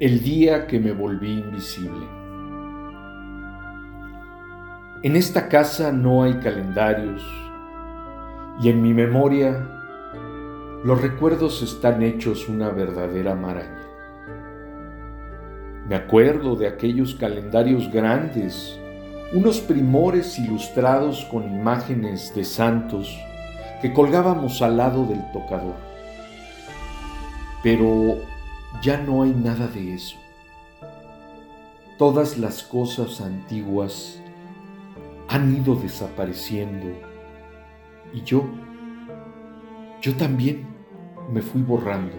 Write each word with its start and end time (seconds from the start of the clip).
El 0.00 0.22
día 0.22 0.68
que 0.68 0.78
me 0.78 0.92
volví 0.92 1.40
invisible. 1.40 2.06
En 5.02 5.16
esta 5.16 5.48
casa 5.48 5.90
no 5.90 6.22
hay 6.22 6.34
calendarios 6.34 7.20
y 8.62 8.68
en 8.68 8.80
mi 8.80 8.94
memoria 8.94 9.60
los 10.84 11.02
recuerdos 11.02 11.62
están 11.62 12.04
hechos 12.04 12.48
una 12.48 12.68
verdadera 12.68 13.34
maraña. 13.34 13.82
Me 15.88 15.96
acuerdo 15.96 16.54
de 16.54 16.68
aquellos 16.68 17.16
calendarios 17.16 17.90
grandes, 17.90 18.78
unos 19.32 19.58
primores 19.58 20.38
ilustrados 20.38 21.24
con 21.24 21.42
imágenes 21.42 22.32
de 22.36 22.44
santos 22.44 23.18
que 23.82 23.92
colgábamos 23.92 24.62
al 24.62 24.76
lado 24.76 25.04
del 25.06 25.24
tocador. 25.32 25.74
Pero 27.64 28.37
ya 28.82 28.98
no 28.98 29.22
hay 29.22 29.30
nada 29.30 29.66
de 29.66 29.94
eso. 29.94 30.16
Todas 31.96 32.38
las 32.38 32.62
cosas 32.62 33.20
antiguas 33.20 34.22
han 35.28 35.56
ido 35.56 35.74
desapareciendo 35.74 36.86
y 38.12 38.22
yo, 38.22 38.44
yo 40.00 40.14
también 40.16 40.66
me 41.30 41.42
fui 41.42 41.60
borrando 41.62 42.16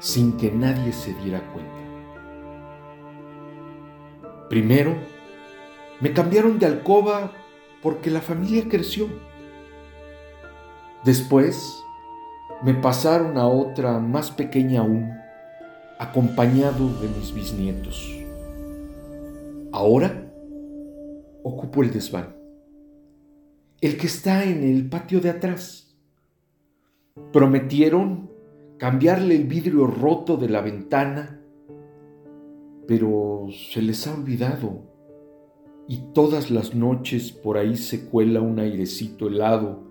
sin 0.00 0.36
que 0.36 0.52
nadie 0.52 0.92
se 0.92 1.14
diera 1.14 1.40
cuenta. 1.52 1.72
Primero, 4.50 4.94
me 6.00 6.12
cambiaron 6.12 6.58
de 6.58 6.66
alcoba 6.66 7.32
porque 7.82 8.10
la 8.10 8.20
familia 8.20 8.64
creció. 8.68 9.08
Después, 11.04 11.82
me 12.62 12.74
pasaron 12.74 13.38
a 13.38 13.46
otra 13.46 13.98
más 13.98 14.30
pequeña 14.30 14.80
aún 14.80 15.23
acompañado 15.98 16.88
de 17.00 17.08
mis 17.08 17.32
bisnietos. 17.34 18.10
Ahora 19.72 20.32
ocupo 21.42 21.82
el 21.82 21.92
desván, 21.92 22.36
el 23.80 23.96
que 23.96 24.06
está 24.06 24.44
en 24.44 24.62
el 24.62 24.88
patio 24.88 25.20
de 25.20 25.30
atrás. 25.30 25.96
Prometieron 27.32 28.30
cambiarle 28.78 29.36
el 29.36 29.44
vidrio 29.44 29.86
roto 29.86 30.36
de 30.36 30.48
la 30.48 30.60
ventana, 30.60 31.40
pero 32.86 33.46
se 33.72 33.82
les 33.82 34.06
ha 34.06 34.14
olvidado 34.14 34.94
y 35.86 35.98
todas 36.12 36.50
las 36.50 36.74
noches 36.74 37.30
por 37.30 37.58
ahí 37.58 37.76
se 37.76 38.06
cuela 38.06 38.40
un 38.40 38.58
airecito 38.58 39.28
helado 39.28 39.82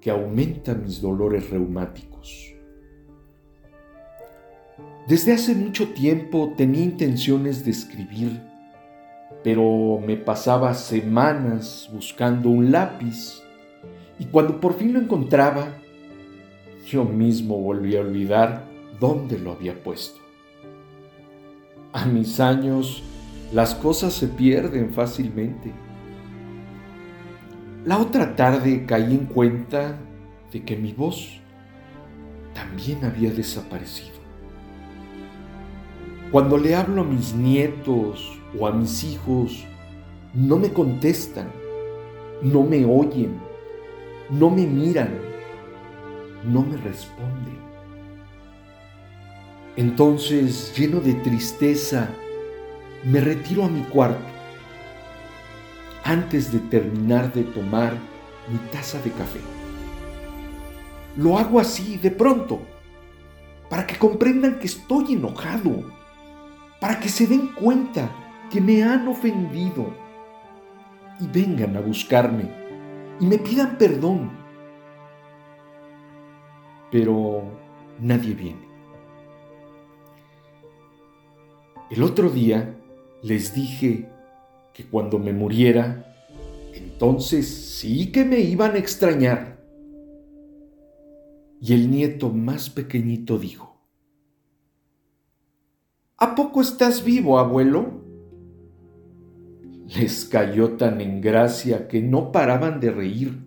que 0.00 0.10
aumenta 0.10 0.74
mis 0.74 1.00
dolores 1.00 1.50
reumáticos. 1.50 2.53
Desde 5.06 5.34
hace 5.34 5.54
mucho 5.54 5.88
tiempo 5.88 6.54
tenía 6.56 6.82
intenciones 6.82 7.62
de 7.62 7.72
escribir, 7.72 8.40
pero 9.42 10.00
me 10.04 10.16
pasaba 10.16 10.72
semanas 10.72 11.90
buscando 11.92 12.48
un 12.48 12.72
lápiz 12.72 13.42
y 14.18 14.24
cuando 14.24 14.60
por 14.60 14.78
fin 14.78 14.94
lo 14.94 15.00
encontraba, 15.00 15.74
yo 16.86 17.04
mismo 17.04 17.58
volví 17.58 17.96
a 17.96 18.00
olvidar 18.00 18.64
dónde 18.98 19.38
lo 19.38 19.52
había 19.52 19.74
puesto. 19.82 20.20
A 21.92 22.06
mis 22.06 22.40
años, 22.40 23.02
las 23.52 23.74
cosas 23.74 24.14
se 24.14 24.28
pierden 24.28 24.94
fácilmente. 24.94 25.70
La 27.84 27.98
otra 27.98 28.34
tarde 28.34 28.86
caí 28.86 29.12
en 29.12 29.26
cuenta 29.26 29.98
de 30.50 30.62
que 30.62 30.76
mi 30.76 30.94
voz 30.94 31.40
también 32.54 33.04
había 33.04 33.30
desaparecido. 33.30 34.13
Cuando 36.30 36.58
le 36.58 36.74
hablo 36.74 37.02
a 37.02 37.04
mis 37.04 37.34
nietos 37.34 38.38
o 38.58 38.66
a 38.66 38.72
mis 38.72 39.04
hijos, 39.04 39.64
no 40.32 40.58
me 40.58 40.72
contestan, 40.72 41.50
no 42.42 42.62
me 42.62 42.84
oyen, 42.84 43.38
no 44.30 44.50
me 44.50 44.66
miran, 44.66 45.16
no 46.44 46.62
me 46.62 46.76
responden. 46.76 47.58
Entonces, 49.76 50.72
lleno 50.76 51.00
de 51.00 51.14
tristeza, 51.14 52.08
me 53.04 53.20
retiro 53.20 53.64
a 53.64 53.68
mi 53.68 53.82
cuarto 53.82 54.34
antes 56.04 56.52
de 56.52 56.58
terminar 56.58 57.32
de 57.32 57.42
tomar 57.44 57.94
mi 58.48 58.58
taza 58.70 59.00
de 59.02 59.10
café. 59.10 59.40
Lo 61.16 61.38
hago 61.38 61.58
así 61.58 61.96
de 61.96 62.10
pronto, 62.10 62.60
para 63.70 63.86
que 63.86 63.96
comprendan 63.96 64.58
que 64.58 64.66
estoy 64.66 65.14
enojado 65.14 65.84
para 66.84 67.00
que 67.00 67.08
se 67.08 67.26
den 67.26 67.54
cuenta 67.54 68.14
que 68.50 68.60
me 68.60 68.82
han 68.82 69.08
ofendido 69.08 69.86
y 71.18 71.26
vengan 71.28 71.78
a 71.78 71.80
buscarme 71.80 72.44
y 73.18 73.24
me 73.24 73.38
pidan 73.38 73.78
perdón. 73.78 74.30
Pero 76.92 77.44
nadie 77.98 78.34
viene. 78.34 78.68
El 81.90 82.02
otro 82.02 82.28
día 82.28 82.78
les 83.22 83.54
dije 83.54 84.10
que 84.74 84.84
cuando 84.84 85.18
me 85.18 85.32
muriera, 85.32 86.14
entonces 86.74 87.48
sí 87.48 88.12
que 88.12 88.26
me 88.26 88.40
iban 88.40 88.72
a 88.72 88.78
extrañar. 88.78 89.58
Y 91.62 91.72
el 91.72 91.90
nieto 91.90 92.28
más 92.28 92.68
pequeñito 92.68 93.38
dijo, 93.38 93.73
¿A 96.16 96.36
poco 96.36 96.60
estás 96.60 97.04
vivo, 97.04 97.40
abuelo? 97.40 98.04
Les 99.96 100.24
cayó 100.24 100.76
tan 100.76 101.00
en 101.00 101.20
gracia 101.20 101.88
que 101.88 102.00
no 102.02 102.30
paraban 102.30 102.78
de 102.78 102.92
reír. 102.92 103.44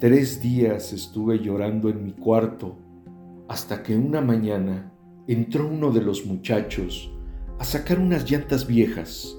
Tres 0.00 0.42
días 0.42 0.92
estuve 0.92 1.38
llorando 1.38 1.88
en 1.88 2.02
mi 2.02 2.14
cuarto 2.14 2.78
hasta 3.48 3.84
que 3.84 3.96
una 3.96 4.20
mañana 4.20 4.92
entró 5.28 5.68
uno 5.68 5.92
de 5.92 6.02
los 6.02 6.26
muchachos 6.26 7.12
a 7.60 7.64
sacar 7.64 8.00
unas 8.00 8.28
llantas 8.28 8.66
viejas 8.66 9.38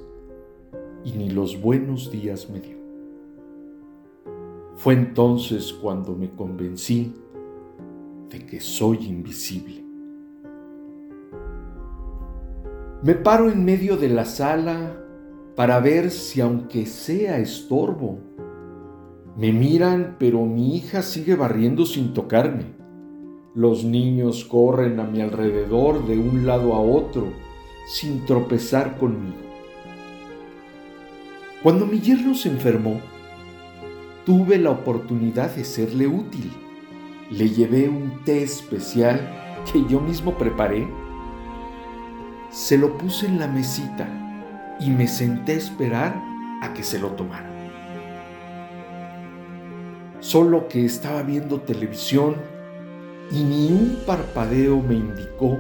y 1.03 1.11
ni 1.11 1.29
los 1.29 1.61
buenos 1.61 2.09
días 2.09 2.49
me 2.49 2.61
dio. 2.61 2.77
Fue 4.75 4.93
entonces 4.93 5.73
cuando 5.73 6.15
me 6.15 6.29
convencí 6.29 7.13
de 8.29 8.45
que 8.45 8.61
soy 8.61 9.07
invisible. 9.07 9.82
Me 13.03 13.15
paro 13.15 13.51
en 13.51 13.65
medio 13.65 13.97
de 13.97 14.07
la 14.07 14.23
sala 14.23 14.97
para 15.57 15.81
ver 15.81 16.09
si 16.09 16.39
aunque 16.39 16.85
sea 16.85 17.37
estorbo. 17.37 18.21
Me 19.35 19.51
miran, 19.51 20.15
pero 20.17 20.45
mi 20.45 20.77
hija 20.77 21.01
sigue 21.01 21.35
barriendo 21.35 21.85
sin 21.85 22.13
tocarme. 22.13 22.77
Los 23.53 23.83
niños 23.83 24.45
corren 24.45 25.01
a 25.01 25.03
mi 25.03 25.19
alrededor 25.19 26.07
de 26.07 26.17
un 26.17 26.47
lado 26.47 26.75
a 26.75 26.79
otro, 26.79 27.33
sin 27.87 28.25
tropezar 28.25 28.97
conmigo. 28.97 29.35
Cuando 31.61 31.85
mi 31.85 31.99
yerno 31.99 32.33
se 32.35 32.47
enfermó, 32.47 33.01
tuve 34.25 34.57
la 34.57 34.71
oportunidad 34.71 35.53
de 35.53 35.65
serle 35.65 36.07
útil. 36.07 36.53
Le 37.29 37.49
llevé 37.49 37.89
un 37.89 38.23
té 38.23 38.43
especial 38.43 39.19
que 39.73 39.83
yo 39.89 39.99
mismo 39.99 40.37
preparé 40.37 40.87
se 42.53 42.77
lo 42.77 42.99
puse 42.99 43.25
en 43.25 43.39
la 43.39 43.47
mesita 43.47 44.07
y 44.79 44.91
me 44.91 45.07
senté 45.07 45.53
a 45.53 45.57
esperar 45.57 46.21
a 46.61 46.71
que 46.75 46.83
se 46.83 46.99
lo 46.99 47.09
tomara. 47.09 47.49
Solo 50.19 50.67
que 50.67 50.85
estaba 50.85 51.23
viendo 51.23 51.61
televisión 51.61 52.35
y 53.31 53.43
ni 53.43 53.71
un 53.71 54.03
parpadeo 54.05 54.79
me 54.81 54.93
indicó 54.93 55.59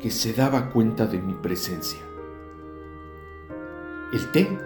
que 0.00 0.10
se 0.10 0.32
daba 0.32 0.70
cuenta 0.70 1.06
de 1.06 1.20
mi 1.20 1.34
presencia. 1.34 2.00
El 4.12 4.32
té 4.32 4.58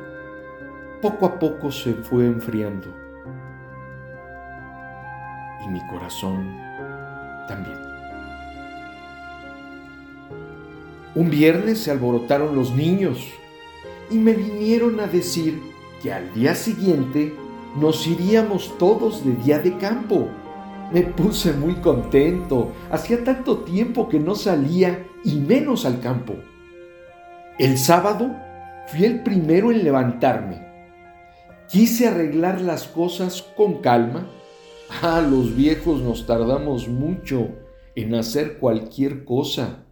poco 1.03 1.27
a 1.27 1.39
poco 1.39 1.71
se 1.71 1.93
fue 1.93 2.25
enfriando 2.25 2.89
y 5.67 5.69
mi 5.69 5.87
corazón 5.89 6.57
también. 7.47 8.02
Un 11.15 11.29
viernes 11.29 11.79
se 11.79 11.91
alborotaron 11.91 12.57
los 12.57 12.75
niños 12.75 13.29
y 14.11 14.17
me 14.17 14.33
vinieron 14.33 14.99
a 15.01 15.07
decir 15.07 15.61
que 16.03 16.11
al 16.11 16.33
día 16.33 16.55
siguiente 16.55 17.35
nos 17.79 18.07
iríamos 18.07 18.77
todos 18.79 19.25
de 19.25 19.35
día 19.37 19.59
de 19.59 19.77
campo. 19.77 20.29
Me 20.91 21.03
puse 21.03 21.53
muy 21.53 21.75
contento. 21.77 22.73
Hacía 22.91 23.25
tanto 23.25 23.59
tiempo 23.59 24.09
que 24.09 24.19
no 24.19 24.35
salía 24.35 25.07
y 25.23 25.35
menos 25.35 25.85
al 25.85 26.01
campo. 26.01 26.35
El 27.59 27.77
sábado 27.77 28.35
fui 28.89 29.05
el 29.05 29.23
primero 29.23 29.71
en 29.71 29.85
levantarme. 29.85 30.67
Quise 31.69 32.09
arreglar 32.09 32.61
las 32.61 32.89
cosas 32.89 33.43
con 33.57 33.83
calma. 33.83 34.29
Ah, 35.03 35.21
los 35.21 35.55
viejos 35.55 36.01
nos 36.01 36.27
tardamos 36.27 36.89
mucho 36.89 37.49
en 37.95 38.15
hacer 38.15 38.59
cualquier 38.59 39.25
cosa. 39.25 39.85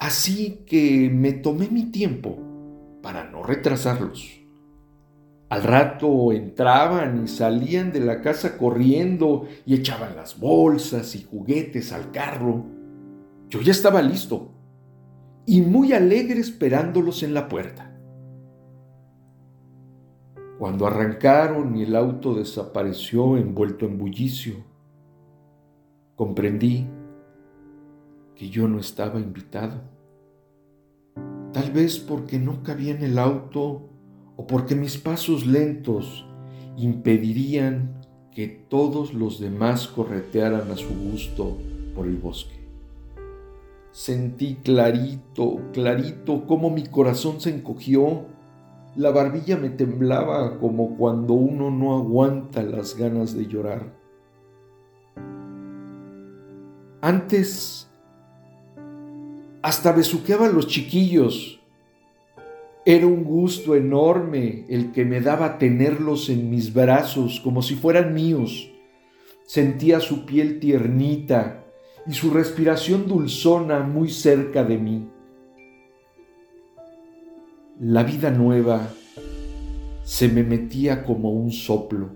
Así 0.00 0.64
que 0.66 1.10
me 1.10 1.32
tomé 1.34 1.68
mi 1.68 1.92
tiempo 1.92 2.38
para 3.02 3.30
no 3.30 3.42
retrasarlos. 3.42 4.40
Al 5.50 5.62
rato 5.62 6.32
entraban 6.32 7.24
y 7.24 7.28
salían 7.28 7.92
de 7.92 8.00
la 8.00 8.22
casa 8.22 8.56
corriendo 8.56 9.46
y 9.66 9.74
echaban 9.74 10.16
las 10.16 10.40
bolsas 10.40 11.14
y 11.16 11.22
juguetes 11.22 11.92
al 11.92 12.12
carro. 12.12 12.64
Yo 13.50 13.60
ya 13.60 13.72
estaba 13.72 14.00
listo 14.00 14.54
y 15.44 15.60
muy 15.60 15.92
alegre 15.92 16.40
esperándolos 16.40 17.22
en 17.22 17.34
la 17.34 17.46
puerta. 17.46 17.94
Cuando 20.58 20.86
arrancaron 20.86 21.76
y 21.76 21.82
el 21.82 21.94
auto 21.94 22.34
desapareció 22.34 23.36
envuelto 23.36 23.84
en 23.84 23.98
bullicio, 23.98 24.64
comprendí 26.16 26.86
que 28.40 28.48
yo 28.48 28.66
no 28.68 28.80
estaba 28.80 29.20
invitado. 29.20 29.82
Tal 31.52 31.72
vez 31.72 31.98
porque 31.98 32.38
no 32.38 32.62
cabía 32.62 32.94
en 32.94 33.02
el 33.02 33.18
auto 33.18 33.90
o 34.34 34.46
porque 34.46 34.74
mis 34.74 34.96
pasos 34.96 35.44
lentos 35.44 36.24
impedirían 36.78 38.00
que 38.34 38.48
todos 38.48 39.12
los 39.12 39.40
demás 39.40 39.88
corretearan 39.88 40.70
a 40.70 40.76
su 40.76 40.88
gusto 40.88 41.58
por 41.94 42.06
el 42.06 42.16
bosque. 42.16 42.66
Sentí 43.92 44.54
clarito, 44.64 45.60
clarito 45.74 46.46
cómo 46.46 46.70
mi 46.70 46.84
corazón 46.84 47.42
se 47.42 47.54
encogió, 47.54 48.24
la 48.96 49.10
barbilla 49.10 49.58
me 49.58 49.68
temblaba 49.68 50.58
como 50.58 50.96
cuando 50.96 51.34
uno 51.34 51.70
no 51.70 51.94
aguanta 51.94 52.62
las 52.62 52.96
ganas 52.96 53.36
de 53.36 53.46
llorar. 53.46 54.00
Antes 57.02 57.89
hasta 59.62 59.92
besuqueaba 59.92 60.48
los 60.48 60.66
chiquillos 60.66 61.60
era 62.86 63.06
un 63.06 63.24
gusto 63.24 63.76
enorme 63.76 64.64
el 64.68 64.90
que 64.90 65.04
me 65.04 65.20
daba 65.20 65.58
tenerlos 65.58 66.30
en 66.30 66.48
mis 66.48 66.72
brazos 66.72 67.38
como 67.40 67.60
si 67.60 67.74
fueran 67.74 68.14
míos. 68.14 68.70
Sentía 69.44 70.00
su 70.00 70.24
piel 70.24 70.58
tiernita 70.60 71.64
y 72.06 72.14
su 72.14 72.30
respiración 72.30 73.06
dulzona 73.06 73.80
muy 73.80 74.08
cerca 74.08 74.64
de 74.64 74.78
mí. 74.78 75.08
La 77.78 78.02
vida 78.02 78.30
nueva 78.30 78.88
se 80.02 80.28
me 80.28 80.42
metía 80.42 81.04
como 81.04 81.30
un 81.32 81.52
soplo 81.52 82.10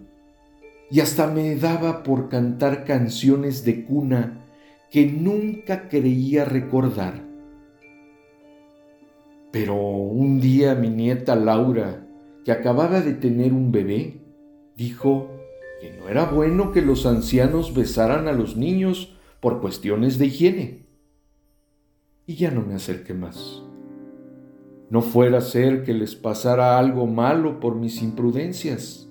y 0.90 1.00
hasta 1.00 1.26
me 1.26 1.56
daba 1.56 2.02
por 2.02 2.30
cantar 2.30 2.84
canciones 2.84 3.64
de 3.64 3.84
cuna 3.84 4.46
que 4.90 5.06
nunca 5.06 5.88
creía 5.88 6.46
recordar. 6.46 7.33
Pero 9.54 9.76
un 9.76 10.40
día 10.40 10.74
mi 10.74 10.90
nieta 10.90 11.36
Laura, 11.36 12.04
que 12.44 12.50
acababa 12.50 13.00
de 13.00 13.12
tener 13.12 13.52
un 13.52 13.70
bebé, 13.70 14.20
dijo 14.74 15.30
que 15.80 15.96
no 15.96 16.08
era 16.08 16.24
bueno 16.24 16.72
que 16.72 16.82
los 16.82 17.06
ancianos 17.06 17.72
besaran 17.72 18.26
a 18.26 18.32
los 18.32 18.56
niños 18.56 19.16
por 19.38 19.60
cuestiones 19.60 20.18
de 20.18 20.26
higiene. 20.26 20.86
Y 22.26 22.34
ya 22.34 22.50
no 22.50 22.62
me 22.62 22.74
acerqué 22.74 23.14
más. 23.14 23.62
No 24.90 25.02
fuera 25.02 25.38
a 25.38 25.40
ser 25.40 25.84
que 25.84 25.94
les 25.94 26.16
pasara 26.16 26.76
algo 26.76 27.06
malo 27.06 27.60
por 27.60 27.76
mis 27.76 28.02
imprudencias. 28.02 29.08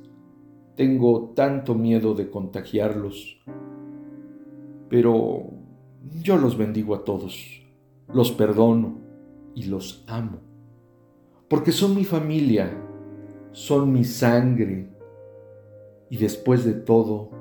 Tengo 0.75 1.31
tanto 1.37 1.73
miedo 1.73 2.15
de 2.15 2.29
contagiarlos. 2.29 3.41
Pero 4.89 5.51
yo 6.21 6.35
los 6.35 6.57
bendigo 6.57 6.95
a 6.95 7.05
todos, 7.05 7.63
los 8.09 8.33
perdono 8.33 9.02
y 9.55 9.63
los 9.63 10.03
amo, 10.07 10.39
porque 11.47 11.71
son 11.71 11.95
mi 11.95 12.05
familia, 12.05 12.71
son 13.51 13.91
mi 13.91 14.03
sangre, 14.03 14.89
y 16.09 16.17
después 16.17 16.63
de 16.63 16.73
todo, 16.73 17.31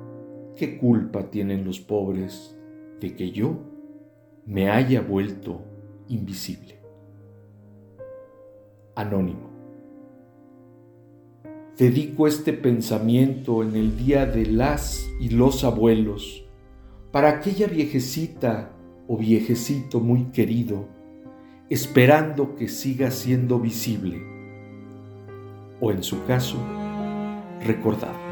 ¿qué 0.55 0.77
culpa 0.77 1.29
tienen 1.29 1.65
los 1.65 1.79
pobres 1.79 2.57
de 2.99 3.15
que 3.15 3.31
yo 3.31 3.57
me 4.45 4.69
haya 4.69 5.01
vuelto 5.01 5.61
invisible? 6.07 6.79
Anónimo. 8.95 9.53
Dedico 11.77 12.27
este 12.27 12.53
pensamiento 12.53 13.63
en 13.63 13.75
el 13.75 13.97
día 13.97 14.25
de 14.25 14.45
las 14.45 15.07
y 15.19 15.29
los 15.29 15.63
abuelos 15.63 16.45
para 17.11 17.29
aquella 17.29 17.67
viejecita 17.67 18.71
o 19.07 19.17
viejecito 19.17 19.99
muy 19.99 20.25
querido 20.31 20.87
esperando 21.73 22.55
que 22.55 22.67
siga 22.67 23.09
siendo 23.09 23.59
visible 23.59 24.21
o 25.81 25.91
en 25.91 26.03
su 26.03 26.23
caso 26.25 26.57
recordado. 27.65 28.23